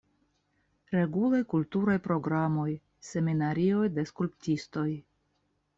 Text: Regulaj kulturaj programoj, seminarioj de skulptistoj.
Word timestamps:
Regulaj 0.95 1.41
kulturaj 1.51 1.97
programoj, 2.07 2.67
seminarioj 3.11 3.87
de 3.99 4.09
skulptistoj. 4.15 4.89